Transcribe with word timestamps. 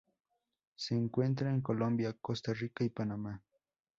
Se 0.75 0.95
encuentra 0.95 1.51
en 1.51 1.61
Colombia, 1.61 2.17
Costa 2.19 2.55
Rica, 2.55 2.83
y 2.83 2.89
Panamá. 2.89 3.39